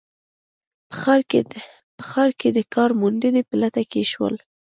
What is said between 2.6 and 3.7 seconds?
کار موندنې په